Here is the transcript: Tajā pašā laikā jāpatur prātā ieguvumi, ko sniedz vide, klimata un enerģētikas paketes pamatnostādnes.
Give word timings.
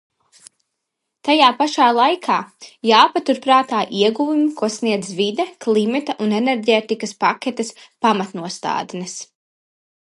Tajā 1.27 1.49
pašā 1.59 1.89
laikā 1.97 2.37
jāpatur 2.91 3.43
prātā 3.45 3.83
ieguvumi, 3.99 4.49
ko 4.63 4.71
sniedz 4.79 5.13
vide, 5.21 5.47
klimata 5.67 6.19
un 6.27 6.37
enerģētikas 6.41 7.17
paketes 7.27 7.73
pamatnostādnes. 8.07 9.21